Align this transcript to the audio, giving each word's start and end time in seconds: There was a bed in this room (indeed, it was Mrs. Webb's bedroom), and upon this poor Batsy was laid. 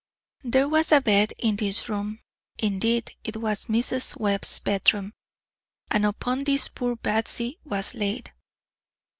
There 0.43 0.67
was 0.67 0.91
a 0.91 0.99
bed 0.99 1.31
in 1.37 1.57
this 1.57 1.87
room 1.87 2.21
(indeed, 2.57 3.11
it 3.23 3.37
was 3.37 3.67
Mrs. 3.67 4.19
Webb's 4.19 4.57
bedroom), 4.59 5.13
and 5.91 6.07
upon 6.07 6.43
this 6.43 6.69
poor 6.69 6.95
Batsy 6.95 7.59
was 7.65 7.93
laid. 7.93 8.33